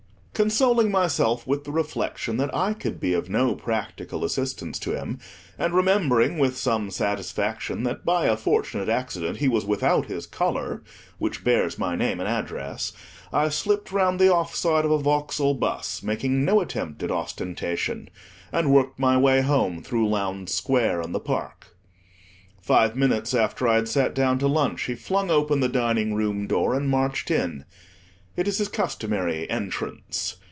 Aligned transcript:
Consoling 0.33 0.89
myself 0.89 1.45
with 1.45 1.65
the 1.65 1.71
reflection 1.71 2.37
that 2.37 2.51
I 2.55 2.73
could 2.73 2.99
be 2.99 3.13
of 3.13 3.29
no 3.29 3.53
practical 3.53 4.25
assistance 4.25 4.79
to 4.79 4.89
him 4.97 5.19
and 5.55 5.71
remembering 5.71 6.39
with 6.39 6.57
some 6.57 6.89
satisfaction 6.89 7.83
that, 7.83 8.03
by 8.03 8.25
a 8.25 8.35
fortunate 8.35 8.89
accident, 8.89 9.37
he 9.37 9.47
was 9.47 9.65
without 9.67 10.07
his 10.07 10.25
collar, 10.25 10.81
which 11.19 11.43
bears 11.43 11.77
my 11.77 11.95
name 11.95 12.19
and 12.19 12.27
address, 12.27 12.91
I 13.31 13.49
slipped 13.49 13.91
round 13.91 14.19
the 14.19 14.33
off 14.33 14.55
side 14.55 14.83
of 14.83 14.89
a 14.89 14.97
Vauxhall 14.97 15.53
bus, 15.55 16.01
making 16.01 16.43
no 16.43 16.59
attempt 16.59 17.03
at 17.03 17.11
ostentation, 17.11 18.09
and 18.51 18.73
worked 18.73 18.97
my 18.97 19.17
way 19.17 19.41
home 19.41 19.83
through 19.83 20.07
Lowndes 20.09 20.55
Square 20.55 21.01
and 21.01 21.13
the 21.13 21.19
Park. 21.19 21.75
Five 22.59 22.95
minutes 22.95 23.35
after 23.35 23.67
I 23.67 23.75
had 23.75 23.87
sat 23.87 24.15
down 24.15 24.39
to 24.39 24.47
lunch, 24.47 24.85
he 24.85 24.95
flung 24.95 25.29
open 25.29 25.59
the 25.59 25.69
dining 25.69 26.15
room 26.15 26.47
door, 26.47 26.73
and 26.73 26.89
marched 26.89 27.29
in. 27.29 27.63
It 28.37 28.47
is 28.47 28.59
his 28.59 28.69
customary 28.69 29.47
"entrance." 29.49 30.37